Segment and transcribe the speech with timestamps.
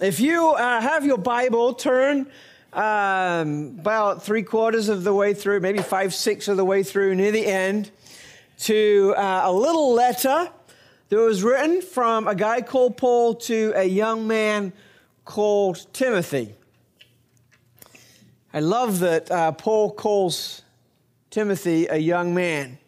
[0.00, 2.26] If you uh, have your Bible, turn
[2.72, 7.16] um, about three quarters of the way through, maybe five, six of the way through,
[7.16, 7.90] near the end,
[8.60, 10.50] to uh, a little letter
[11.10, 14.72] that was written from a guy called Paul to a young man
[15.26, 16.54] called Timothy.
[18.54, 20.62] I love that uh, Paul calls
[21.28, 22.78] Timothy a young man,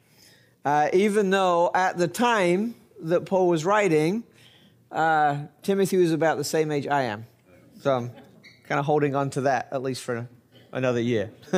[0.64, 4.24] uh, even though at the time that Paul was writing,
[4.92, 7.26] uh, Timothy was about the same age I am.
[7.80, 8.10] So I'm
[8.68, 10.28] kind of holding on to that, at least for
[10.72, 11.30] another year.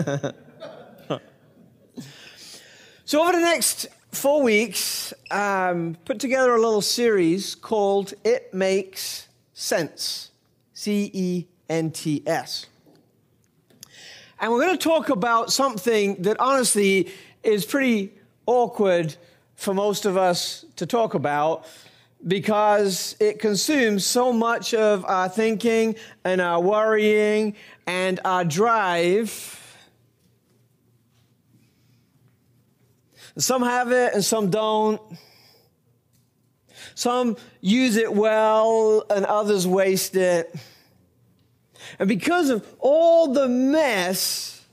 [3.04, 9.28] so, over the next four weeks, um, put together a little series called It Makes
[9.52, 10.30] Sense
[10.72, 12.66] C E N T S.
[14.40, 18.12] And we're going to talk about something that honestly is pretty
[18.46, 19.16] awkward
[19.56, 21.66] for most of us to talk about
[22.26, 27.54] because it consumes so much of our thinking and our worrying
[27.86, 29.60] and our drive.
[33.36, 35.00] Some have it and some don't.
[36.94, 40.54] Some use it well and others waste it.
[41.98, 44.64] And because of all the mess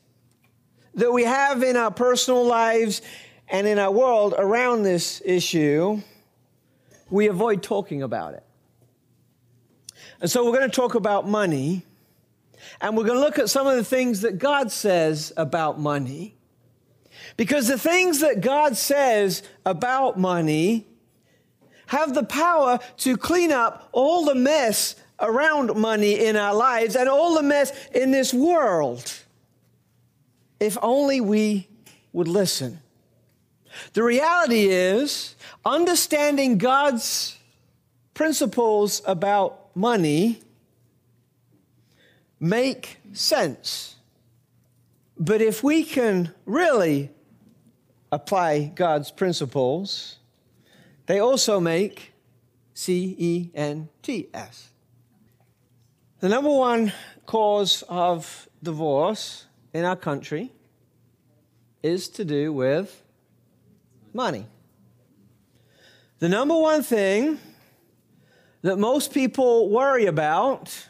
[0.93, 3.01] that we have in our personal lives
[3.47, 6.01] and in our world around this issue,
[7.11, 8.43] we avoid talking about it.
[10.19, 11.83] And so we're going to talk about money,
[12.79, 16.35] and we're going to look at some of the things that God says about money.
[17.37, 20.87] Because the things that God says about money
[21.87, 27.09] have the power to clean up all the mess around money in our lives and
[27.09, 29.13] all the mess in this world.
[30.59, 31.67] If only we
[32.13, 32.79] would listen.
[33.93, 37.37] The reality is, understanding God's
[38.13, 40.41] principles about money
[42.39, 43.95] make sense.
[45.17, 47.11] But if we can really
[48.11, 50.17] apply God's principles,
[51.05, 52.13] they also make
[52.73, 54.69] C E N T S.
[56.19, 56.93] The number one
[57.25, 60.51] cause of divorce in our country
[61.83, 63.03] is to do with
[64.13, 64.45] money.
[66.21, 67.39] The number one thing
[68.61, 70.87] that most people worry about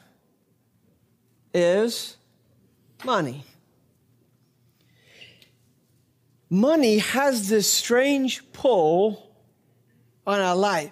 [1.54, 2.18] is
[3.06, 3.46] money.
[6.50, 9.32] Money has this strange pull
[10.28, 10.92] on our life.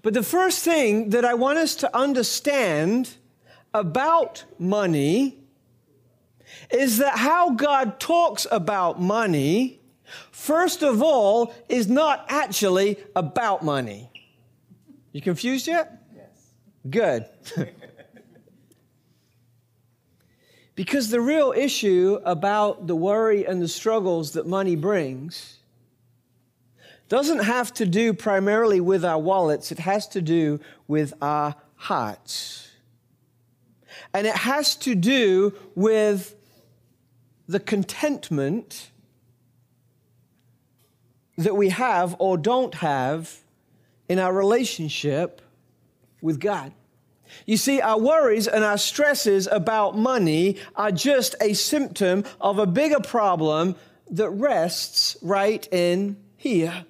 [0.00, 3.18] But the first thing that I want us to understand
[3.74, 5.36] about money
[6.70, 9.78] is that how God talks about money
[10.30, 14.10] first of all, is not actually about money.
[15.12, 16.02] You confused yet?
[16.14, 16.52] Yes.
[16.88, 17.26] Good.
[20.74, 25.56] because the real issue about the worry and the struggles that money brings
[27.08, 32.70] doesn't have to do primarily with our wallets, it has to do with our hearts.
[34.12, 36.34] And it has to do with
[37.46, 38.90] the contentment
[41.36, 43.42] that we have or don't have
[44.08, 45.42] in our relationship
[46.22, 46.72] with God.
[47.44, 52.66] You see, our worries and our stresses about money are just a symptom of a
[52.66, 53.74] bigger problem
[54.10, 56.85] that rests right in here.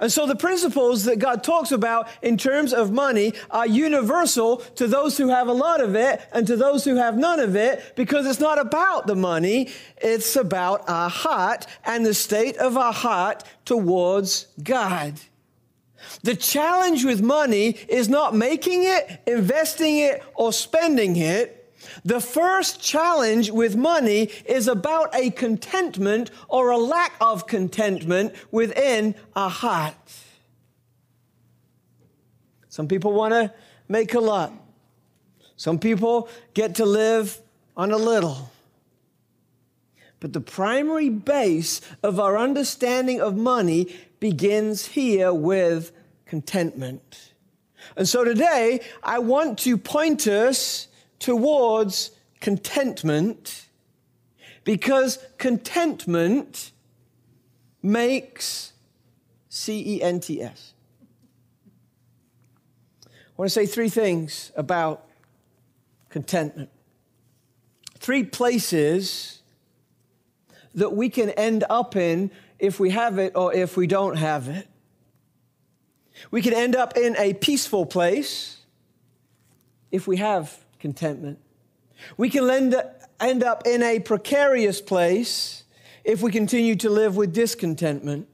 [0.00, 4.86] And so the principles that God talks about in terms of money are universal to
[4.86, 7.94] those who have a lot of it and to those who have none of it
[7.96, 12.92] because it's not about the money, it's about our heart and the state of our
[12.92, 15.14] heart towards God.
[16.22, 21.57] The challenge with money is not making it, investing it, or spending it.
[22.04, 29.14] The first challenge with money is about a contentment or a lack of contentment within
[29.36, 29.94] a heart.
[32.68, 33.52] Some people want to
[33.88, 34.52] make a lot.
[35.56, 37.38] Some people get to live
[37.76, 38.50] on a little.
[40.20, 45.92] But the primary base of our understanding of money begins here with
[46.26, 47.32] contentment.
[47.96, 50.87] And so today, I want to point us
[51.18, 52.10] towards
[52.40, 53.66] contentment
[54.64, 56.72] because contentment
[57.82, 58.72] makes
[59.48, 60.74] C E N T S.
[63.04, 65.06] I want to say three things about
[66.08, 66.70] contentment.
[67.98, 69.42] Three places
[70.74, 74.48] that we can end up in if we have it or if we don't have
[74.48, 74.68] it.
[76.30, 78.58] We can end up in a peaceful place
[79.90, 81.38] if we have contentment.
[82.16, 82.48] We can
[83.20, 85.64] end up in a precarious place
[86.04, 88.28] if we continue to live with discontentment.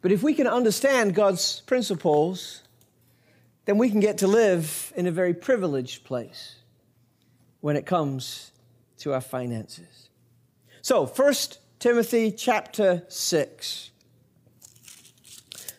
[0.00, 2.62] But if we can understand God's principles,
[3.64, 6.56] then we can get to live in a very privileged place
[7.60, 8.52] when it comes
[8.98, 10.10] to our finances.
[10.82, 11.34] So, 1
[11.78, 13.90] Timothy chapter 6.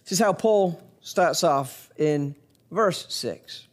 [0.04, 2.36] This is how Paul starts off in
[2.72, 3.68] verse 6.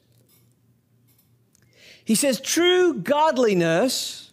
[2.05, 4.31] He says, True godliness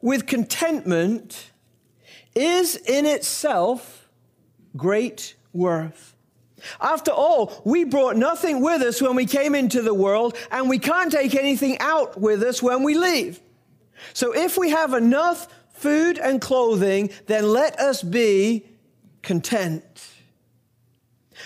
[0.00, 1.50] with contentment
[2.34, 4.08] is in itself
[4.76, 6.14] great worth.
[6.80, 10.78] After all, we brought nothing with us when we came into the world, and we
[10.78, 13.40] can't take anything out with us when we leave.
[14.12, 18.66] So if we have enough food and clothing, then let us be
[19.22, 19.84] content.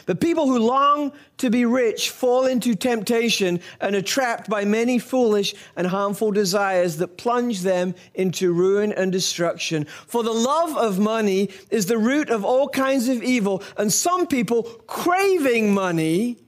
[0.07, 4.99] But people who long to be rich fall into temptation and are trapped by many
[4.99, 9.87] foolish and harmful desires that plunge them into ruin and destruction.
[10.07, 14.27] For the love of money is the root of all kinds of evil, and some
[14.27, 16.39] people craving money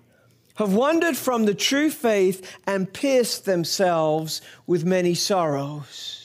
[0.56, 6.23] have wandered from the true faith and pierced themselves with many sorrows.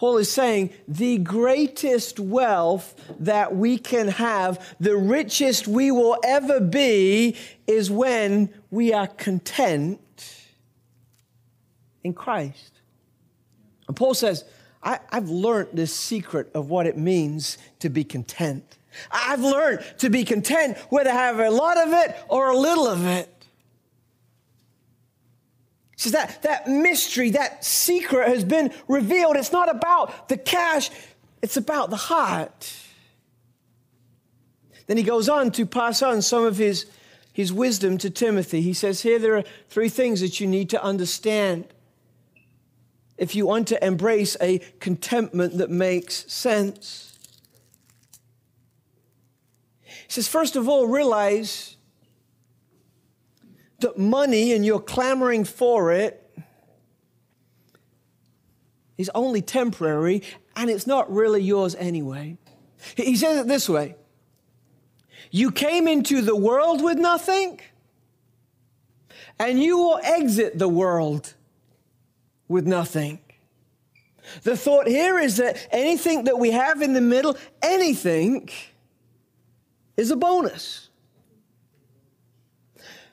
[0.00, 6.58] Paul is saying the greatest wealth that we can have, the richest we will ever
[6.58, 7.36] be,
[7.66, 10.00] is when we are content
[12.02, 12.72] in Christ.
[13.88, 14.46] And Paul says,
[14.82, 18.78] I, have learned this secret of what it means to be content.
[19.12, 22.86] I've learned to be content whether I have a lot of it or a little
[22.86, 23.39] of it.
[26.00, 29.36] Says that, that mystery, that secret has been revealed.
[29.36, 30.88] It's not about the cash,
[31.42, 32.72] it's about the heart.
[34.86, 36.86] Then he goes on to pass on some of his,
[37.34, 38.62] his wisdom to Timothy.
[38.62, 41.66] He says, Here there are three things that you need to understand
[43.18, 47.18] if you want to embrace a contentment that makes sense.
[49.82, 51.76] He says, First of all, realize
[53.96, 56.16] money and you're clamoring for it
[58.98, 60.22] is only temporary
[60.56, 62.36] and it's not really yours anyway.
[62.96, 63.96] He says it this way
[65.30, 67.60] You came into the world with nothing,
[69.38, 71.34] and you will exit the world
[72.46, 73.20] with nothing.
[74.42, 78.50] The thought here is that anything that we have in the middle, anything,
[79.96, 80.89] is a bonus.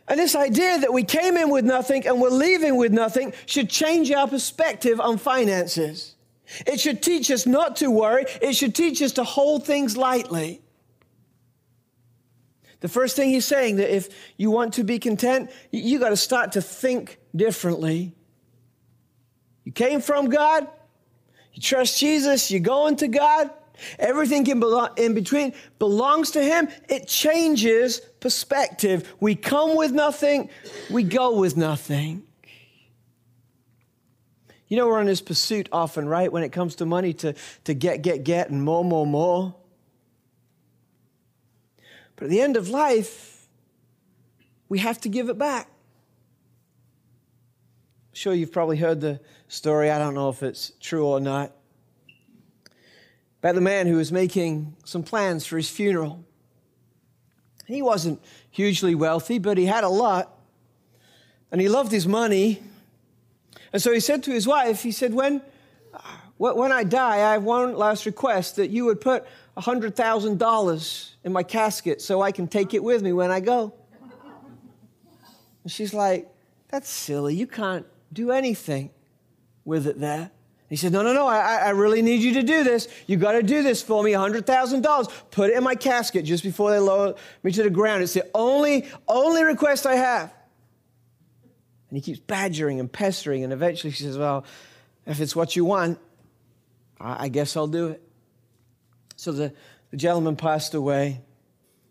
[0.07, 3.69] And this idea that we came in with nothing and we're leaving with nothing should
[3.69, 6.15] change our perspective on finances.
[6.65, 8.25] It should teach us not to worry.
[8.41, 10.61] It should teach us to hold things lightly.
[12.79, 14.07] The first thing he's saying that if
[14.37, 18.13] you want to be content, you got to start to think differently.
[19.63, 20.67] You came from God,
[21.53, 23.49] you trust Jesus, you're going to God,
[23.99, 26.69] Everything in between belongs to Him.
[26.89, 29.13] It changes perspective.
[29.19, 30.49] We come with nothing,
[30.89, 32.23] we go with nothing.
[34.67, 36.31] You know, we're on this pursuit often, right?
[36.31, 37.33] When it comes to money, to,
[37.63, 39.55] to get, get, get, and more, more, more.
[42.17, 43.47] But at the end of life,
[44.67, 45.67] we have to give it back.
[48.09, 49.89] I'm sure you've probably heard the story.
[49.89, 51.53] I don't know if it's true or not
[53.39, 56.23] about the man who was making some plans for his funeral.
[57.65, 60.33] He wasn't hugely wealthy, but he had a lot.
[61.51, 62.61] And he loved his money.
[63.71, 65.41] And so he said to his wife, he said, when,
[66.37, 69.25] when I die, I have one last request that you would put
[69.57, 73.73] $100,000 in my casket so I can take it with me when I go.
[75.63, 76.29] And she's like,
[76.69, 77.35] that's silly.
[77.35, 78.91] You can't do anything
[79.65, 80.31] with it there.
[80.69, 82.87] He said, No, no, no, I, I really need you to do this.
[83.05, 85.11] You got to do this for me, $100,000.
[85.31, 88.03] Put it in my casket just before they lower me to the ground.
[88.03, 90.33] It's the only, only request I have.
[91.89, 93.43] And he keeps badgering and pestering.
[93.43, 94.43] And eventually she says, Well,
[95.05, 95.99] if it's what you want,
[96.99, 98.01] I, I guess I'll do it.
[99.15, 99.53] So the,
[99.91, 101.21] the gentleman passed away.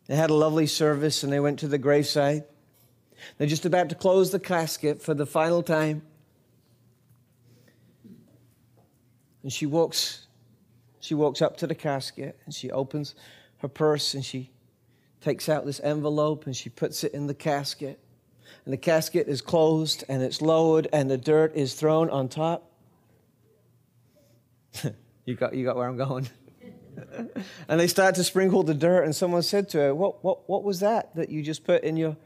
[0.07, 2.45] They had a lovely service and they went to the graveside.
[3.39, 6.03] They're just about to close the casket for the final time.
[9.47, 10.27] And she walks,
[10.99, 13.15] she walks up to the casket and she opens
[13.59, 14.51] her purse and she
[15.21, 18.01] takes out this envelope and she puts it in the casket.
[18.65, 22.73] And the casket is closed and it's lowered and the dirt is thrown on top.
[25.25, 26.29] you, got, you got where I'm going?
[27.69, 30.65] and they start to sprinkle the dirt, and someone said to her, What, what, what
[30.65, 32.17] was that that you just put in your,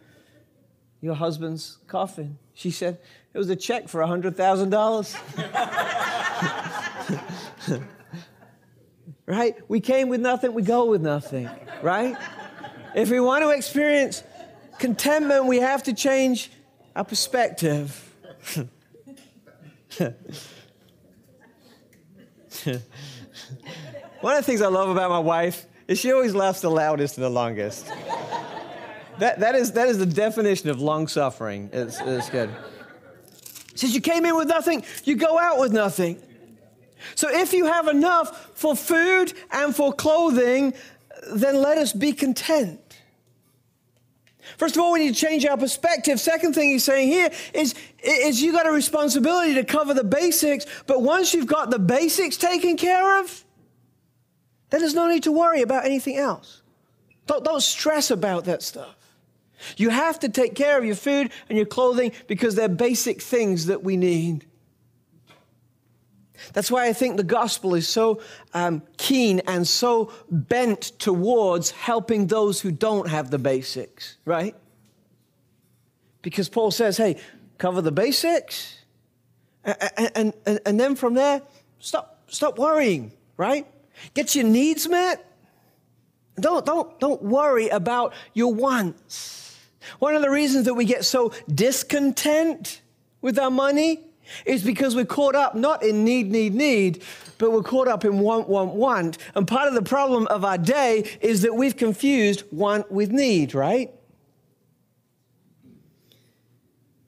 [1.02, 2.38] your husband's coffin?
[2.54, 2.98] She said,
[3.34, 6.76] It was a check for $100,000.
[9.26, 9.56] right?
[9.68, 11.48] We came with nothing, we go with nothing,
[11.82, 12.16] right?
[12.94, 14.22] If we want to experience
[14.78, 16.50] contentment, we have to change
[16.96, 18.06] our perspective.
[24.20, 27.16] One of the things I love about my wife is she always laughs the loudest
[27.16, 27.86] and the longest.
[29.18, 31.70] that, that, is, that is the definition of long suffering.
[31.72, 32.50] It's, it's good.
[33.74, 36.20] Since you came in with nothing, you go out with nothing.
[37.14, 40.74] So if you have enough for food and for clothing,
[41.32, 42.80] then let us be content.
[44.56, 46.18] First of all, we need to change our perspective.
[46.18, 50.66] Second thing he's saying here is, is you got a responsibility to cover the basics,
[50.86, 53.44] but once you've got the basics taken care of,
[54.70, 56.62] then there's no need to worry about anything else.
[57.26, 58.96] Don't, don't stress about that stuff.
[59.76, 63.66] You have to take care of your food and your clothing because they're basic things
[63.66, 64.46] that we need.
[66.52, 68.20] That's why I think the gospel is so
[68.54, 74.54] um, keen and so bent towards helping those who don't have the basics, right?
[76.22, 77.16] Because Paul says, hey,
[77.58, 78.78] cover the basics.
[79.64, 81.42] And, and, and, then from there,
[81.78, 83.66] stop, stop worrying, right?
[84.14, 85.26] Get your needs met.
[86.36, 89.58] Don't, don't, don't worry about your wants.
[89.98, 92.80] One of the reasons that we get so discontent
[93.20, 94.00] with our money
[94.44, 97.02] is because we're caught up not in need, need, need,
[97.38, 99.18] but we're caught up in want, want, want.
[99.34, 103.54] And part of the problem of our day is that we've confused want with need,
[103.54, 103.90] right?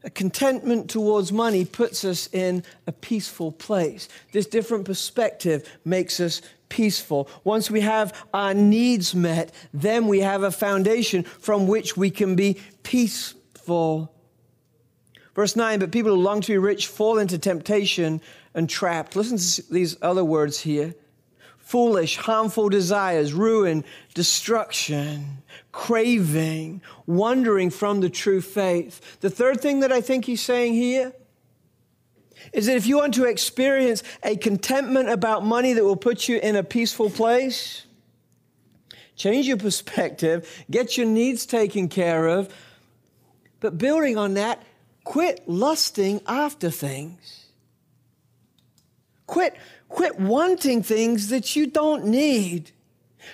[0.05, 4.09] A contentment towards money puts us in a peaceful place.
[4.33, 7.29] This different perspective makes us peaceful.
[7.45, 12.35] Once we have our needs met, then we have a foundation from which we can
[12.35, 14.13] be peaceful.
[15.35, 18.21] Verse 9, but people who long to be rich fall into temptation
[18.55, 19.17] and trapped.
[19.17, 20.95] Listen to these other words here
[21.59, 25.39] foolish, harmful desires, ruin, destruction,
[25.71, 29.21] craving, wandering from the true faith.
[29.21, 31.15] The third thing that I think he's saying here
[32.53, 36.39] is that if you want to experience a contentment about money that will put you
[36.41, 37.87] in a peaceful place,
[39.17, 42.55] change your perspective, get your needs taken care of,
[43.61, 44.63] but building on that,
[45.05, 47.47] quit lusting after things.
[49.27, 49.57] Quit,
[49.89, 52.71] quit wanting things that you don't need.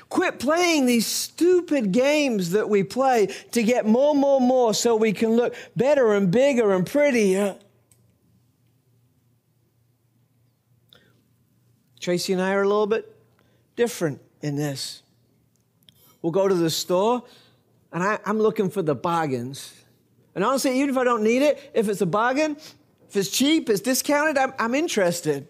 [0.08, 5.12] Quit playing these stupid games that we play to get more, more, more so we
[5.12, 7.56] can look better and bigger and prettier.
[12.00, 13.14] Tracy and I are a little bit
[13.76, 15.02] different in this.
[16.22, 17.22] We'll go to the store,
[17.92, 19.77] and I, am looking for the bargains.
[20.38, 22.56] And honestly, even if I don't need it, if it's a bargain,
[23.08, 25.48] if it's cheap, it's discounted, I'm, I'm interested.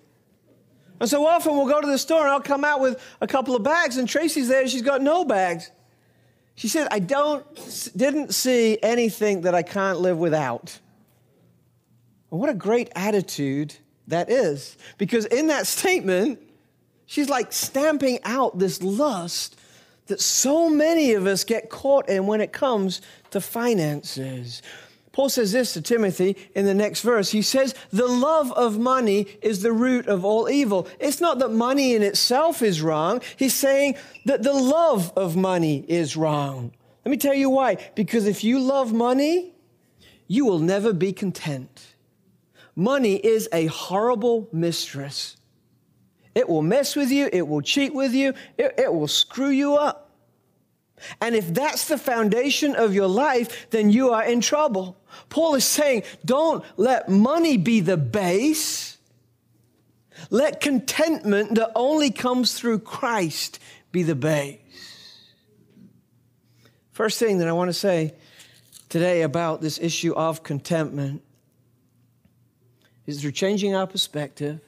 [0.99, 3.55] And so often we'll go to the store and I'll come out with a couple
[3.55, 5.71] of bags, and Tracy's there she's got no bags.
[6.55, 7.45] She said, I don't,
[7.95, 10.79] didn't see anything that I can't live without.
[12.31, 13.75] And what a great attitude
[14.07, 14.79] that is.
[14.97, 16.41] Because in that statement,
[17.09, 19.59] She's like stamping out this lust
[20.09, 23.01] that so many of us get caught in when it comes
[23.31, 24.63] to finances.
[25.13, 27.31] Paul says this to Timothy in the next verse.
[27.31, 30.87] He says, The love of money is the root of all evil.
[31.01, 33.21] It's not that money in itself is wrong.
[33.37, 33.97] He's saying
[34.27, 36.73] that the love of money is wrong.
[37.05, 37.79] Let me tell you why.
[37.97, 39.55] Because if you love money,
[40.29, 41.95] you will never be content.
[42.77, 45.38] Money is a horrible mistress.
[46.39, 49.75] It will mess with you, it will cheat with you, it, it will screw you
[49.75, 50.13] up.
[51.21, 54.97] And if that's the foundation of your life, then you are in trouble.
[55.31, 58.99] Paul is saying, don't let money be the base.
[60.31, 63.59] Let contentment that only comes through Christ
[63.91, 64.61] be the base.
[66.93, 68.15] First thing that I want to say
[68.89, 71.21] today about this issue of contentment
[73.07, 74.61] is through changing our perspective,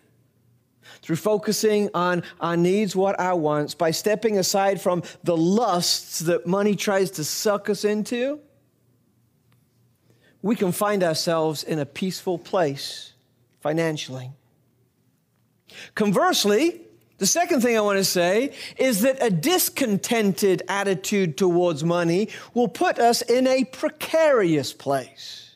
[1.02, 6.46] through focusing on our needs, what our wants, by stepping aside from the lusts that
[6.46, 8.40] money tries to suck us into,
[10.42, 13.12] we can find ourselves in a peaceful place
[13.60, 14.30] financially.
[15.94, 16.80] Conversely,
[17.18, 22.68] the second thing I want to say is that a discontented attitude towards money will
[22.68, 25.49] put us in a precarious place.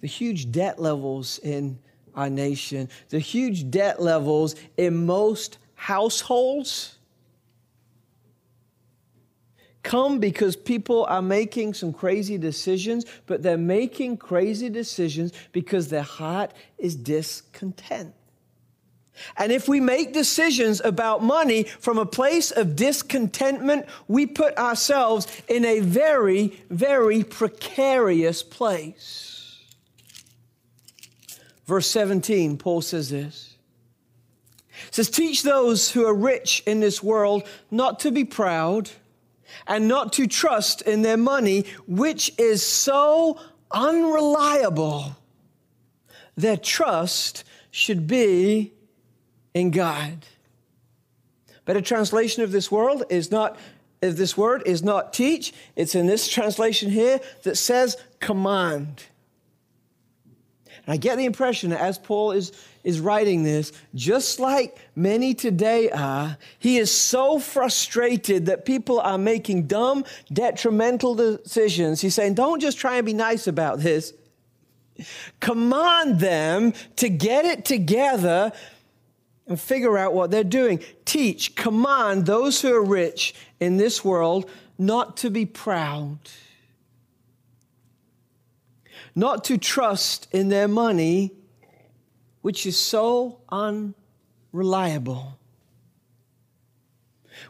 [0.00, 1.78] The huge debt levels in
[2.14, 2.88] our nation.
[3.08, 6.96] The huge debt levels in most households
[9.82, 16.02] come because people are making some crazy decisions, but they're making crazy decisions because their
[16.02, 18.14] heart is discontent.
[19.36, 25.26] And if we make decisions about money from a place of discontentment, we put ourselves
[25.48, 29.37] in a very, very precarious place.
[31.68, 33.54] Verse 17, Paul says this.
[34.88, 38.88] It says, Teach those who are rich in this world not to be proud
[39.66, 43.38] and not to trust in their money, which is so
[43.70, 45.14] unreliable.
[46.38, 48.72] Their trust should be
[49.52, 50.24] in God.
[51.66, 53.58] Better translation of this world is not
[54.00, 59.02] if this word is not teach, it's in this translation here that says command.
[60.88, 62.50] And I get the impression that as Paul is,
[62.82, 69.18] is writing this, just like many today are, he is so frustrated that people are
[69.18, 72.00] making dumb, detrimental decisions.
[72.00, 74.14] He's saying, don't just try and be nice about this.
[75.40, 78.50] Command them to get it together
[79.46, 80.82] and figure out what they're doing.
[81.04, 86.18] Teach, command those who are rich in this world not to be proud,
[89.18, 91.32] not to trust in their money,
[92.40, 95.36] which is so unreliable.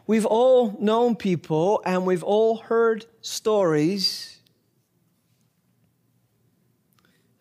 [0.07, 4.39] We've all known people and we've all heard stories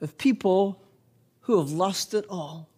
[0.00, 0.82] of people
[1.40, 2.68] who have lost it all.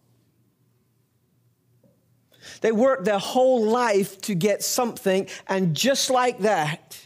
[2.61, 7.00] They worked their whole life to get something, and just like that,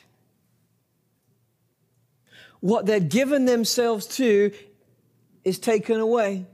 [2.65, 4.51] what they'd given themselves to
[5.43, 6.47] is taken away.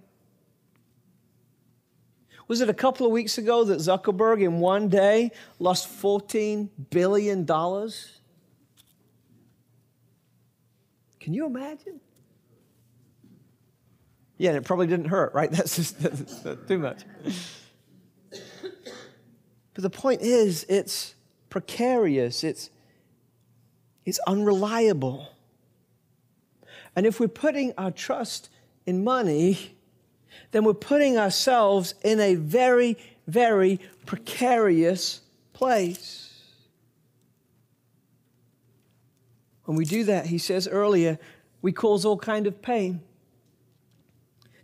[2.49, 7.45] Was it a couple of weeks ago that Zuckerberg in one day lost $14 billion?
[7.45, 7.93] Can
[11.33, 12.01] you imagine?
[14.37, 15.49] Yeah, and it probably didn't hurt, right?
[15.53, 17.03] That's just that's too much.
[18.29, 21.15] But the point is, it's
[21.49, 22.69] precarious, it's,
[24.03, 25.29] it's unreliable.
[26.95, 28.49] And if we're putting our trust
[28.85, 29.75] in money,
[30.51, 35.21] then we're putting ourselves in a very, very precarious
[35.53, 36.31] place.
[39.65, 41.17] When we do that, he says earlier,
[41.61, 43.01] we cause all kind of pain.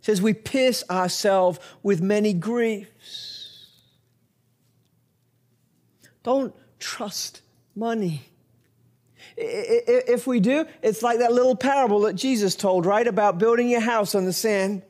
[0.02, 3.68] Says we pierce ourselves with many griefs.
[6.22, 7.42] Don't trust
[7.74, 8.28] money.
[9.40, 13.06] If we do, it's like that little parable that Jesus told, right?
[13.06, 14.82] About building your house on the sand.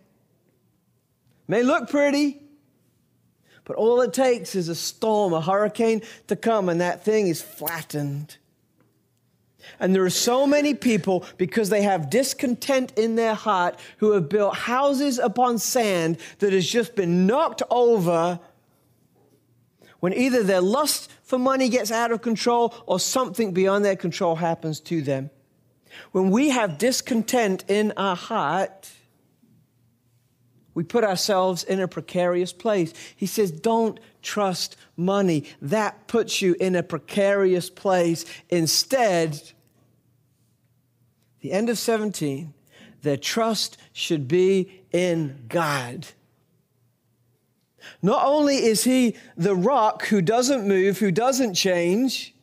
[1.47, 2.41] May look pretty,
[3.65, 7.43] but all it takes is a storm, a hurricane to come, and that thing is
[7.43, 8.39] flattened.
[9.79, 14.31] And there are so many people, because they have discontent in their heart, who have
[14.31, 18.41] built houses upon sand that has just been knocked over
[20.01, 24.37] when either their lust for money gets out of control or something beyond their control
[24.37, 25.31] happens to them.
[26.13, 28.91] When we have discontent in our heart,
[30.75, 32.93] we put ourselves in a precarious place.
[33.17, 35.45] He says, Don't trust money.
[35.61, 38.25] That puts you in a precarious place.
[38.49, 39.43] Instead,
[41.41, 42.55] the end of 17,
[43.03, 46.07] their trust should be in God.
[48.03, 52.35] Not only is he the rock who doesn't move, who doesn't change,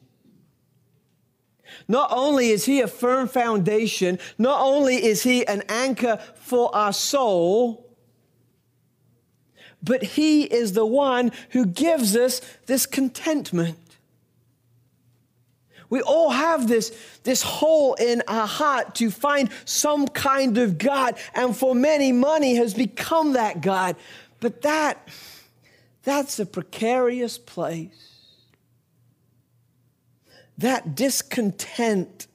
[1.88, 6.93] not only is he a firm foundation, not only is he an anchor for our
[6.93, 7.86] soul,
[9.84, 13.78] but he is the one who gives us this contentment.
[15.89, 21.17] We all have this, this hole in our heart to find some kind of God,
[21.36, 23.95] and for many, money has become that God.
[24.45, 25.08] But that,
[26.03, 28.36] that's a precarious place.
[30.60, 32.27] That discontent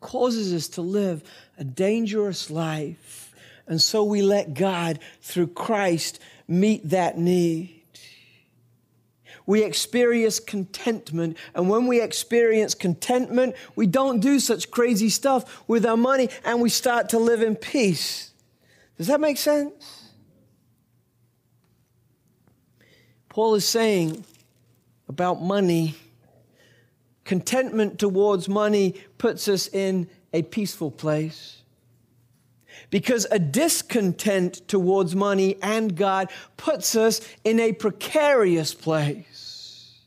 [0.00, 1.22] causes us to live
[1.58, 3.34] a dangerous life.
[3.66, 6.18] And so we let God, through Christ,
[6.48, 7.82] meet that need.
[9.44, 11.36] We experience contentment.
[11.54, 16.62] And when we experience contentment, we don't do such crazy stuff with our money and
[16.62, 18.32] we start to live in peace.
[18.98, 20.10] Does that make sense?
[23.28, 24.24] Paul is saying
[25.08, 25.94] about money
[27.26, 31.62] contentment towards money puts us in a peaceful place.
[32.88, 40.00] Because a discontent towards money and God puts us in a precarious place.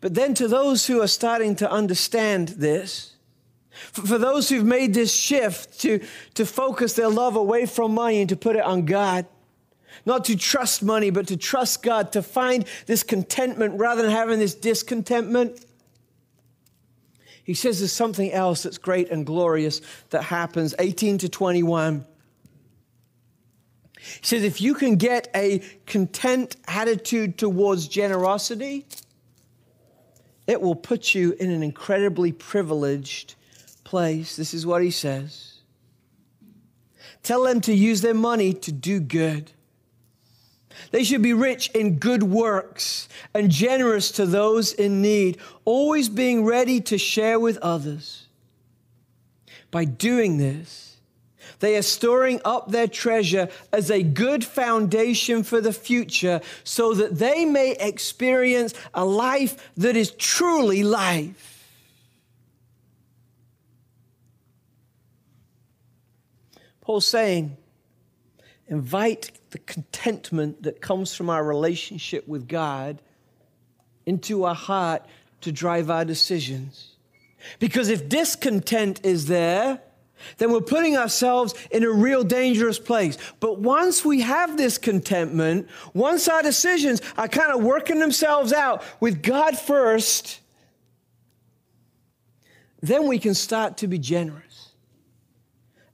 [0.00, 3.16] But then, to those who are starting to understand this,
[3.92, 6.00] for those who've made this shift to,
[6.34, 9.26] to focus their love away from money and to put it on God,
[10.04, 14.38] not to trust money, but to trust God, to find this contentment rather than having
[14.38, 15.64] this discontentment.
[17.42, 20.74] He says there's something else that's great and glorious that happens.
[20.78, 22.04] 18 to 21.
[23.98, 28.86] He says, if you can get a content attitude towards generosity,
[30.46, 33.34] it will put you in an incredibly privileged
[33.90, 34.36] place.
[34.36, 35.54] This is what he says.
[37.24, 39.50] Tell them to use their money to do good.
[40.92, 46.44] They should be rich in good works and generous to those in need, always being
[46.44, 48.28] ready to share with others.
[49.72, 50.96] By doing this,
[51.58, 57.18] they are storing up their treasure as a good foundation for the future so that
[57.18, 61.49] they may experience a life that is truly life.
[66.90, 67.56] Paul's saying,
[68.66, 73.00] invite the contentment that comes from our relationship with God
[74.06, 75.06] into our heart
[75.42, 76.96] to drive our decisions.
[77.60, 79.80] Because if discontent is there,
[80.38, 83.16] then we're putting ourselves in a real dangerous place.
[83.38, 88.82] But once we have this contentment, once our decisions are kind of working themselves out
[88.98, 90.40] with God first,
[92.82, 94.49] then we can start to be generous.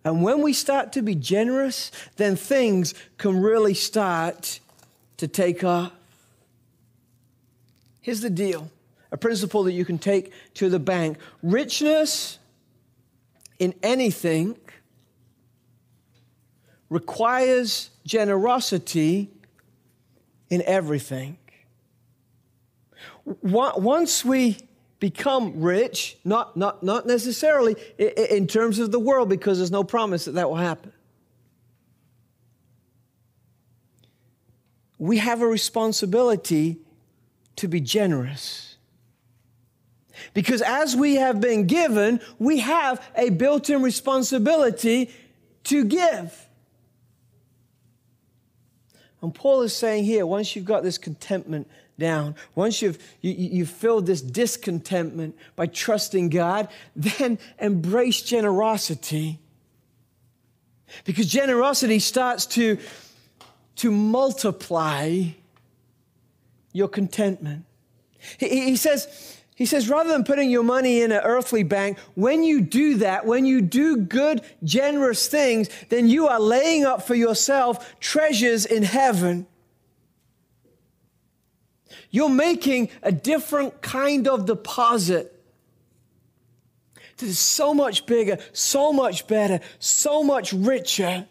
[0.07, 4.61] And when we start to be generous, then things can really start
[5.17, 5.91] to take off.
[8.03, 8.71] Here's the deal
[9.11, 12.39] a principle that you can take to the bank richness
[13.59, 14.57] in anything
[16.89, 19.29] requires generosity
[20.51, 21.37] in everything.
[23.25, 24.59] Once we
[24.99, 30.25] become rich, not, not, not necessarily in terms of the world, because there's no promise
[30.25, 30.93] that that will happen.
[34.99, 36.79] We have a responsibility
[37.57, 38.77] to be generous.
[40.33, 45.11] Because as we have been given, we have a built in responsibility
[45.65, 46.47] to give.
[49.21, 53.71] And Paul is saying here once you've got this contentment down, once you've you, you've
[53.71, 59.41] filled this discontentment by trusting God, then embrace generosity.
[61.05, 62.79] Because generosity starts to,
[63.77, 65.25] to multiply
[66.73, 67.65] your contentment.
[68.39, 72.45] He, he says, he says, rather than putting your money in an earthly bank, when
[72.45, 77.15] you do that, when you do good, generous things, then you are laying up for
[77.15, 79.47] yourself treasures in heaven.
[82.11, 85.33] You're making a different kind of deposit
[87.17, 91.05] that is so much bigger, so much better, so much richer.
[91.05, 91.27] And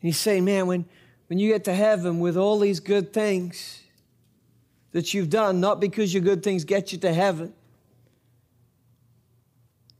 [0.00, 0.84] he's saying, man, when,
[1.28, 3.82] when you get to heaven with all these good things
[4.92, 7.52] that you've done, not because your good things get you to heaven,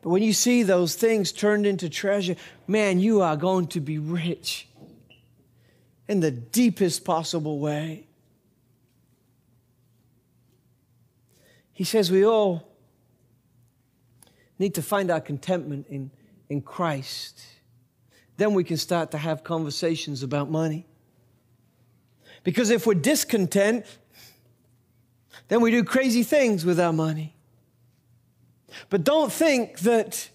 [0.03, 2.37] but when you see those things turned into treasure,
[2.69, 4.68] man, you are going to be rich
[6.09, 8.07] in the deepest possible way.
[11.73, 12.67] He says we all
[14.59, 16.11] need to find our contentment in,
[16.49, 17.41] in Christ.
[18.37, 20.87] Then we can start to have conversations about money.
[22.43, 23.85] Because if we're discontent,
[25.49, 27.35] then we do crazy things with our money.
[28.91, 30.31] But don't think that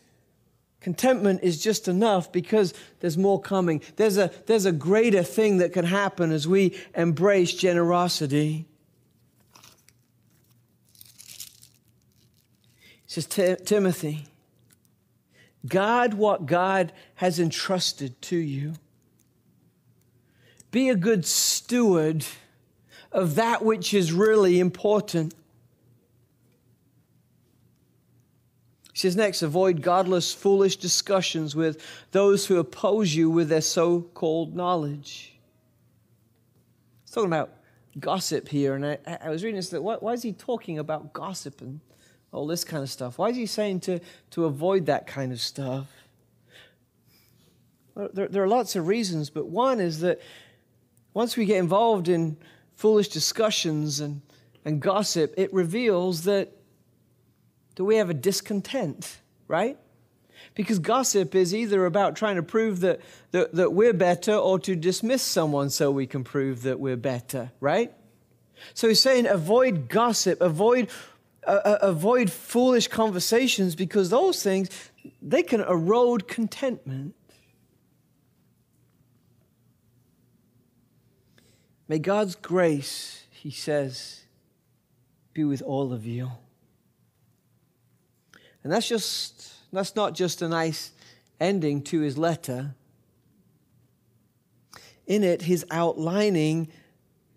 [0.84, 3.82] Contentment is just enough because there's more coming.
[3.96, 8.66] There's a, there's a greater thing that can happen as we embrace generosity.
[13.06, 13.28] He says,
[13.64, 14.26] Timothy,
[15.66, 18.74] guard what God has entrusted to you.
[20.70, 22.26] Be a good steward
[23.10, 25.34] of that which is really important.
[28.94, 34.02] He says next, avoid godless, foolish discussions with those who oppose you with their so
[34.02, 35.34] called knowledge.
[37.04, 37.50] He's talking about
[38.00, 39.72] gossip here, and I, I was reading this.
[39.72, 41.80] Why, why is he talking about gossip and
[42.32, 43.18] all this kind of stuff?
[43.18, 44.00] Why is he saying to,
[44.32, 45.88] to avoid that kind of stuff?
[47.96, 50.22] There, there are lots of reasons, but one is that
[51.16, 52.38] once we get involved in
[52.76, 54.22] foolish discussions and,
[54.66, 56.52] and gossip, it reveals that
[57.76, 59.78] Do we have a discontent, right?
[60.56, 64.76] Because gossip is either about trying to prove that, that, that we're better or to
[64.76, 67.92] dismiss someone so we can prove that we're better, right?
[68.74, 70.90] So he's saying avoid gossip, avoid,
[71.46, 74.70] uh, uh avoid foolish conversations because those things,
[75.22, 77.16] they can erode contentment.
[81.88, 84.22] May God's grace, he says,
[85.34, 86.32] be with all of you.
[88.64, 90.92] And that's just that's not just a nice
[91.40, 92.76] ending to his letter.
[95.06, 96.70] In it, he's outlining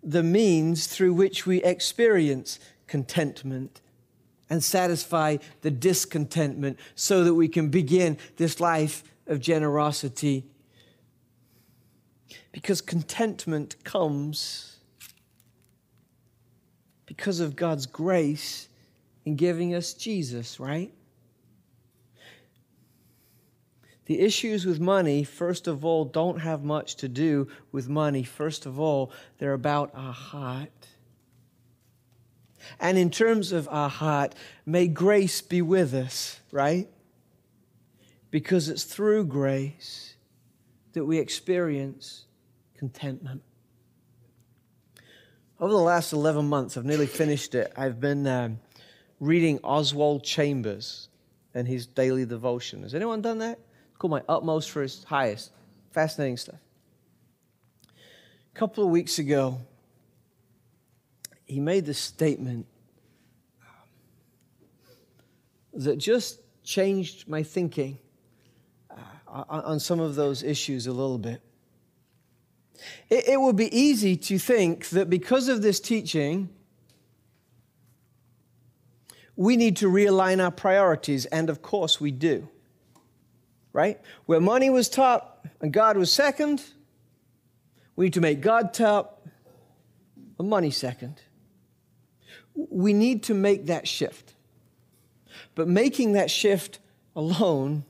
[0.03, 3.81] the means through which we experience contentment
[4.49, 10.45] and satisfy the discontentment so that we can begin this life of generosity.
[12.53, 14.77] Because contentment comes
[17.05, 18.69] because of God's grace
[19.25, 20.93] in giving us Jesus, right?
[24.07, 28.23] The issues with money, first of all, don't have much to do with money.
[28.23, 30.87] First of all, they're about our heart.
[32.79, 34.33] And in terms of our heart,
[34.65, 36.87] may grace be with us, right?
[38.31, 40.15] Because it's through grace
[40.93, 42.27] that we experience
[42.77, 43.41] contentment.
[45.59, 47.73] Over the last 11 months, I've nearly finished it.
[47.75, 48.59] I've been um,
[49.19, 51.09] reading Oswald Chambers
[51.53, 52.83] and his daily devotion.
[52.83, 53.59] Has anyone done that?
[53.97, 55.51] Called My Utmost for His Highest.
[55.91, 56.59] Fascinating stuff.
[58.53, 59.59] A couple of weeks ago,
[61.45, 62.65] he made this statement
[65.73, 67.97] that just changed my thinking
[68.89, 71.41] uh, on some of those issues a little bit.
[73.09, 76.49] It, it would be easy to think that because of this teaching,
[79.35, 82.49] we need to realign our priorities, and of course we do
[83.77, 84.01] right?
[84.25, 86.63] Where money was top and God was second,
[87.95, 89.27] we need to make God top
[90.39, 91.21] and money second.
[92.55, 94.33] We need to make that shift.
[95.53, 96.79] But making that shift
[97.15, 97.85] alone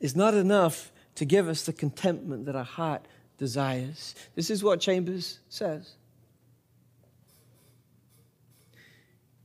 [0.00, 3.06] is not enough to give us the contentment that our heart
[3.38, 4.16] desires.
[4.34, 5.94] This is what Chambers says.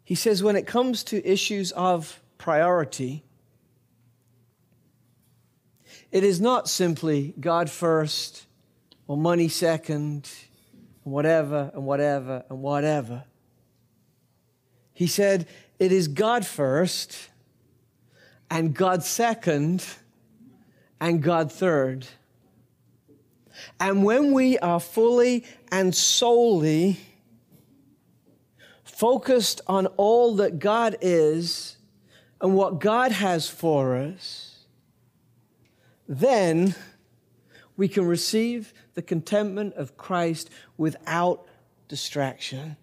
[0.03, 3.23] He says when it comes to issues of priority,
[6.11, 8.45] it is not simply God first
[9.07, 10.29] or money second,
[11.03, 13.23] and whatever and whatever and whatever.
[14.93, 15.47] He said,
[15.79, 17.29] It is God first
[18.49, 19.85] and God second
[20.99, 22.07] and God third.
[23.79, 26.99] And when we are fully and solely
[28.83, 31.77] focused on all that God is
[32.39, 34.50] and what God has for us,
[36.11, 36.75] then
[37.77, 41.47] we can receive the contentment of Christ without
[41.87, 42.75] distraction.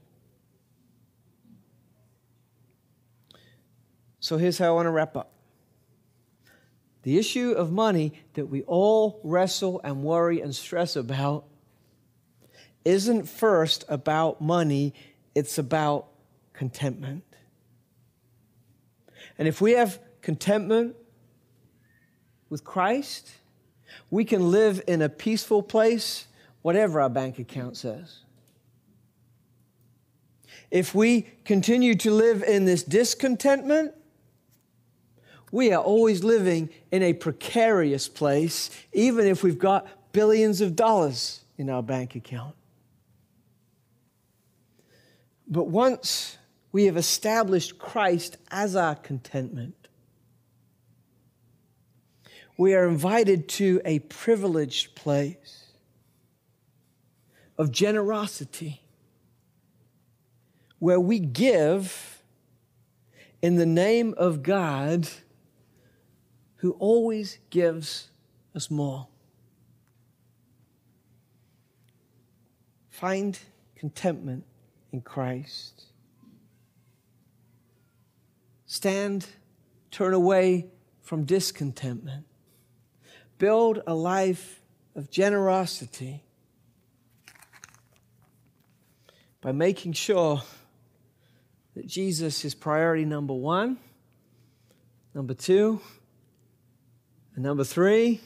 [4.19, 5.33] So here's how I want to wrap up.
[7.03, 11.45] The issue of money that we all wrestle and worry and stress about
[12.87, 14.95] isn't first about money,
[15.35, 16.09] it's about
[16.55, 17.25] contentment.
[19.37, 20.97] And if we have contentment
[22.51, 23.31] with Christ,
[24.11, 26.27] we can live in a peaceful place,
[26.63, 28.21] whatever our bank account says.
[30.71, 33.95] If we continue to live in this discontentment,
[35.51, 41.41] we are always living in a precarious place, even if we've got billions of dollars
[41.57, 42.55] in our bank account.
[45.47, 46.37] But once
[46.73, 49.78] we have established Christ as our contentment,
[52.59, 55.68] we are invited to a privileged place
[57.57, 58.83] of generosity
[60.81, 62.21] where we give
[63.40, 65.09] in the name of God
[66.57, 68.11] who always gives
[68.57, 69.07] us more.
[72.90, 73.38] Find
[73.77, 74.44] contentment
[74.90, 75.85] in Christ.
[78.66, 79.29] Stand,
[79.92, 80.66] turn away
[81.03, 82.25] from discontentment
[83.38, 84.61] build a life
[84.94, 86.22] of generosity
[89.40, 90.42] by making sure
[91.74, 93.79] that Jesus is priority number one,
[95.14, 95.81] number two,
[97.35, 98.20] and number three,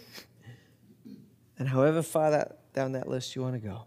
[1.58, 3.84] and however far that, down that list you want to go.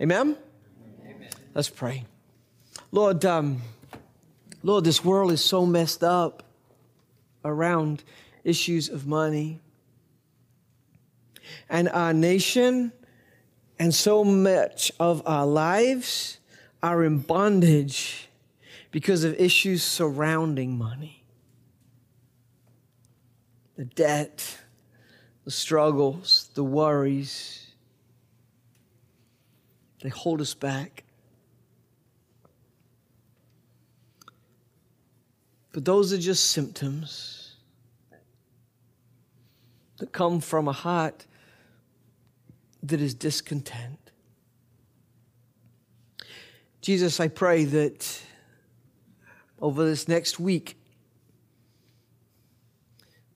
[0.00, 0.36] Amen?
[1.04, 1.28] Amen.
[1.52, 2.04] Let's pray.
[2.92, 3.60] Lord, um,
[4.62, 6.44] Lord, this world is so messed up
[7.44, 8.04] around
[8.44, 9.60] issues of money.
[11.68, 12.92] And our nation
[13.78, 16.38] and so much of our lives
[16.82, 18.28] are in bondage
[18.90, 21.24] because of issues surrounding money.
[23.76, 24.58] The debt,
[25.44, 27.68] the struggles, the worries,
[30.02, 31.04] they hold us back.
[35.72, 37.54] But those are just symptoms
[39.98, 41.26] that come from a heart
[42.82, 43.98] that is discontent.
[46.80, 48.22] Jesus, I pray that
[49.60, 50.76] over this next week,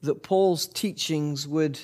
[0.02, 1.78] that Paul's teachings would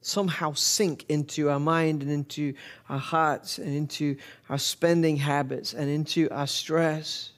[0.00, 2.54] somehow sink into our mind and into
[2.88, 4.16] our hearts and into
[4.48, 7.30] our spending habits and into our stress.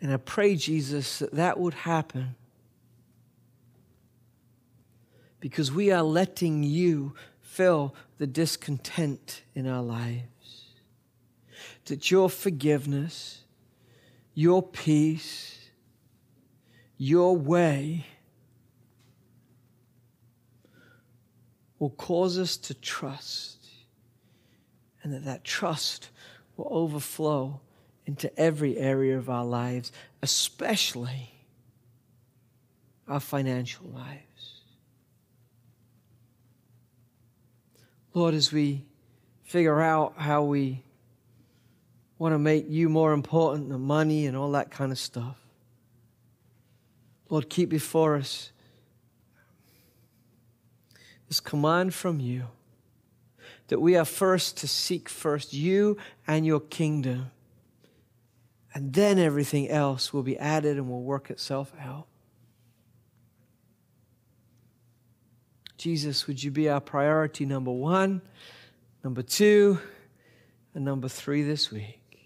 [0.00, 2.34] And I pray, Jesus, that that would happen
[5.42, 10.68] because we are letting you fill the discontent in our lives.
[11.86, 13.42] That your forgiveness,
[14.34, 15.58] your peace,
[16.96, 18.06] your way
[21.80, 23.66] will cause us to trust,
[25.02, 26.10] and that that trust
[26.56, 27.60] will overflow
[28.06, 29.90] into every area of our lives,
[30.22, 31.34] especially
[33.08, 34.61] our financial lives.
[38.14, 38.84] Lord, as we
[39.44, 40.82] figure out how we
[42.18, 45.36] want to make you more important than money and all that kind of stuff,
[47.28, 48.52] Lord, keep before us
[51.28, 52.44] this command from you
[53.68, 55.96] that we are first to seek first you
[56.26, 57.30] and your kingdom
[58.74, 62.06] and then everything else will be added and will work itself out.
[65.82, 68.22] Jesus, would you be our priority number one,
[69.02, 69.80] number two,
[70.76, 72.20] and number three this week?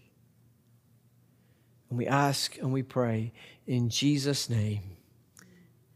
[1.89, 3.33] And we ask and we pray
[3.67, 4.83] in Jesus' name,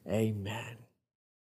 [0.09, 0.80] amen.